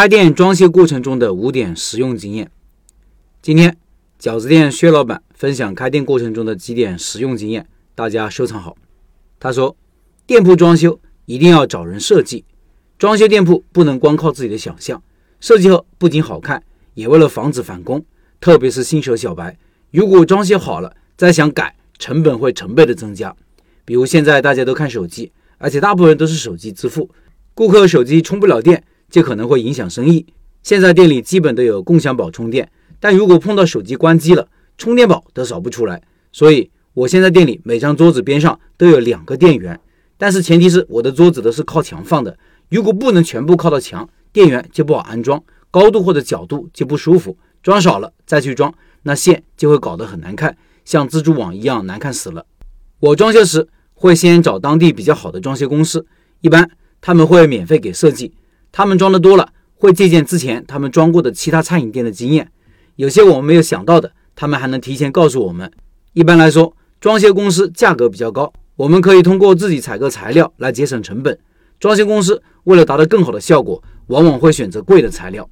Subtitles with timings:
[0.00, 2.50] 开店装修过程中的五点实用经验。
[3.42, 3.76] 今天
[4.18, 8.78] 饺子店薛老板分享开店过程中的几点实用经验，大家收藏好。
[9.38, 9.76] 他说，
[10.26, 12.46] 店铺装修一定要找人设计，
[12.96, 15.02] 装修店铺不能光靠自己的想象，
[15.38, 16.62] 设计后不仅好看，
[16.94, 18.02] 也为了防止返工，
[18.40, 19.58] 特别是新手小白，
[19.90, 23.36] 如果装修好了再想改，成本会成倍的增加。
[23.84, 27.10] 比如现在大家都看手机，而且大部分人都是手机支付，
[27.52, 28.82] 顾客手机充不了电。
[29.10, 30.24] 就可能会影响生意。
[30.62, 34.46] 现在店里基本都有共享宝充电，但如果碰到手机关机了，
[34.78, 36.02] 充电宝都扫不出来。
[36.32, 39.78] 所以，我现在店里每张桌子边上都有两个电源，
[40.16, 42.38] 但是前提是我的桌子都是靠墙放的。
[42.68, 47.36] 如果不能全部靠到墙，电源就不好安装，高度或者角度就不舒服。
[47.62, 48.72] 装少了再去装，
[49.02, 52.46] 那线就会搞得很难看，像蜘蛛网一样难看死了。
[53.00, 56.06] 我装修时会先找当地比较好的装修公司，
[56.42, 58.32] 一般他们会免费给设计。
[58.72, 62.50] 他们装的多了，会借鉴之前他们装过的其他餐饮店的经验，
[62.96, 65.70] 有些我们没有想到的，他们还能提前告诉我们。
[66.12, 71.38] 一般来说，装修公司价格比较高，我们可以通过自己采购材料来节省成本。
[71.78, 75.48] 装修公司为了达到更好的效果，往往会选择贵的材料。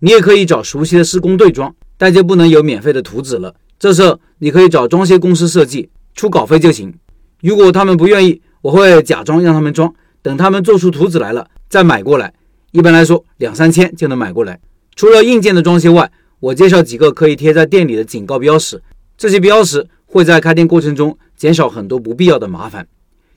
[0.00, 3.54] 你也可以找熟悉的施工队装，但就不能有免费的图纸了。
[3.78, 6.92] 这时候你可以找装修公司设计，出稿费就行。
[7.40, 12.34] 如果他们不愿意，我会假装让他们装，等他们做出图纸来了再买过来。
[12.72, 14.60] 一般来说，两三千就能买过来。
[14.94, 18.80] 除了硬件的装修外，我介绍几个可以贴在店里的警告标识。
[19.18, 22.86] 这些标识会在开店过程中减少很多不必要的麻烦。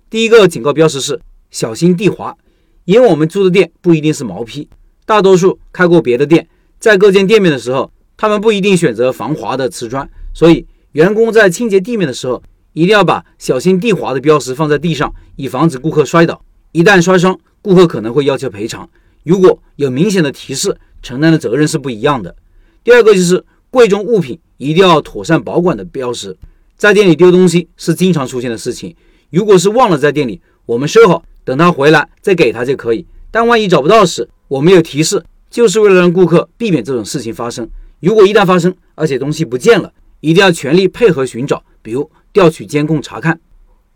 [0.08, 2.38] 第一个警告标识是“小心地滑”，
[2.86, 4.70] 因为我们租的店不一定是毛坯，
[5.06, 6.47] 大多数开过别的店，
[6.80, 16.45] 在构建店面的时候，他们不一定选择防滑的瓷砖，所以员工在清洁地面的时候，一定要把“小心地滑”的标识放在地上，以防止顾客摔倒。
[16.72, 18.88] 一旦摔伤，顾客可能会要求赔偿。
[19.23, 22.35] 如果有明显的提示，承担的责任是不一样的。
[22.83, 26.38] 第二个就是贵重物品一定要妥善保管的标识，
[26.77, 28.95] 在店里丢东西是经常出现的事情。
[29.29, 33.06] 如果是忘了在店里，我们收好，等他回来再给他就可以。
[33.31, 37.67] 但万一找不到时，我们有提示，就是为了让顾客避免这种事情发生。
[38.00, 43.39] 如果一旦发生，而且东西不见了，一定要全力配合寻找，比如调取监控查看。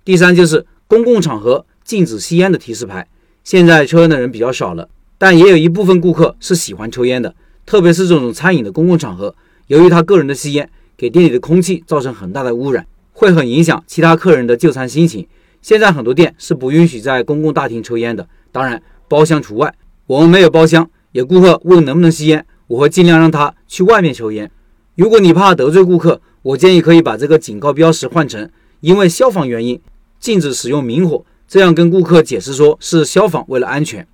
[0.04, 3.08] 第三就是公共场合禁止吸烟的提示牌，
[3.44, 4.90] 现在抽烟的人比较少了。
[5.18, 7.34] 但也有一部分顾客是喜欢抽烟的，
[7.66, 9.34] 特别是这种餐饮的公共场合，
[9.68, 15.28] 由于他个人的吸烟，给店里的空气造成很大的污染，会很影响其他客人的就餐心情。
[15.62, 19.74] 现在很多店是不允许在公共大厅抽烟的，当然包厢除外。
[20.06, 24.50] 我们没有包厢，有顾客问能不能吸烟，我会尽量让他去外面抽烟。
[24.96, 28.50] 如果你怕得罪顾客，我建议可以把这个警告标识换成
[28.80, 29.82] 因为消防原因
[30.20, 34.08] 禁止使用明火，这样跟顾客解释说是消防为了安全。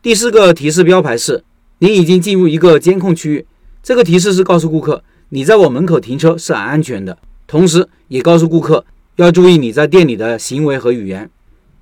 [0.00, 1.42] 第四个提示标牌是：
[1.80, 3.44] 你已经进入一个监控区域。
[3.82, 8.84] 这个提示是告诉顾客你在我门口停车是安全的，同时也告诉顾客
[9.16, 11.28] 要注意你在店里的行为和语言。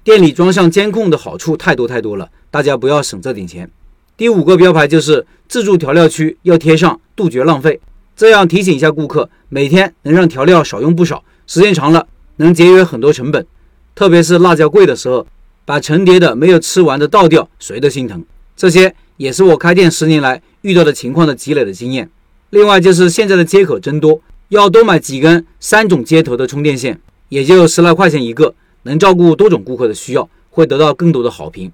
[0.02, 3.70] 店里装上监控的好处太多太多了，大家不要省这点钱。
[4.16, 7.78] 第五个标牌就是自助调料区要贴上杜绝浪费，
[8.16, 12.06] 这样提醒一下顾客，每天能让调料少用不少，时间长了
[12.36, 13.46] 能节约很多成本，
[13.94, 15.26] 特别是辣椒贵的时候。
[15.66, 18.24] 把成叠的没有吃完的倒掉，谁都心疼。
[18.56, 22.08] 这些也是我开店十年来遇到的情况的积累的经验。
[22.50, 31.70] 另外就是现在的接口真多，要多买几根三种接头的充电线，也就十来块钱一个，能照顾多种顾客的需要，会得到更多的好评。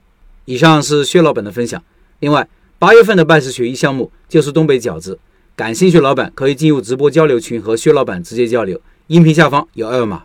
[0.46, 1.80] 以上是薛老板的分享。
[2.20, 2.48] 另外，
[2.78, 5.18] 八月份的拜师学艺项目就是东北饺子，
[5.54, 10.24] 感兴趣老板可以进入直播交流群和薛老板直接交流，音频下方有二维码。